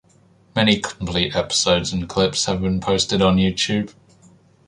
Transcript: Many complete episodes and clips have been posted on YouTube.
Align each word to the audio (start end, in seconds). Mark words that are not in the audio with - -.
Many 0.55 0.79
complete 0.79 1.35
episodes 1.35 1.93
and 1.93 2.09
clips 2.09 2.45
have 2.45 2.59
been 2.61 2.79
posted 2.79 3.21
on 3.21 3.37
YouTube. 3.37 3.93